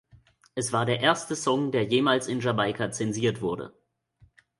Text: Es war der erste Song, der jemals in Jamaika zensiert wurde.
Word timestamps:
Es 0.55 0.73
war 0.73 0.87
der 0.87 1.01
erste 1.01 1.35
Song, 1.35 1.71
der 1.71 1.83
jemals 1.85 2.25
in 2.27 2.39
Jamaika 2.39 2.89
zensiert 2.89 3.39
wurde. 3.39 3.77